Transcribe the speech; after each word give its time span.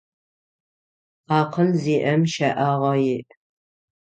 Акъыл 1.37 1.69
зиIэм 1.81 2.21
щэIагъэ 2.33 2.91
иI. 3.05 3.17